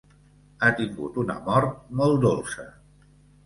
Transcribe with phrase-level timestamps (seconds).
[0.67, 2.69] Ha tingut una mort molt dolça.